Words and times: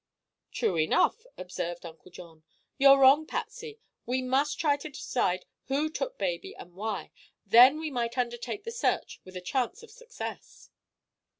"True 0.51 0.77
enough," 0.79 1.27
observed 1.37 1.85
Uncle 1.85 2.09
John. 2.09 2.41
"You're 2.79 2.97
wrong, 2.97 3.27
Patsy. 3.27 3.77
We 4.07 4.23
must 4.23 4.59
try 4.59 4.75
to 4.77 4.89
decide 4.89 5.45
who 5.67 5.91
took 5.91 6.17
baby, 6.17 6.55
and 6.55 6.73
why. 6.73 7.11
Then 7.45 7.79
we 7.79 7.91
might 7.91 8.17
undertake 8.17 8.63
the 8.63 8.71
search 8.71 9.21
with 9.23 9.37
a 9.37 9.41
chance 9.41 9.83
of 9.83 9.91
success." 9.91 10.71